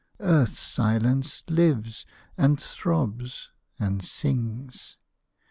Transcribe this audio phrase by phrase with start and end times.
[0.19, 4.97] Earth's silence lives, and throbs, and sings.